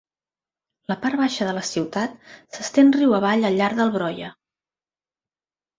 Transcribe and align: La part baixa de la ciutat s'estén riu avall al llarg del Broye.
La 0.91 0.95
part 1.03 1.19
baixa 1.19 1.47
de 1.49 1.53
la 1.59 1.63
ciutat 1.73 2.17
s'estén 2.57 2.91
riu 2.99 3.17
avall 3.19 3.47
al 3.53 3.61
llarg 3.61 3.83
del 3.83 3.97
Broye. 3.99 4.35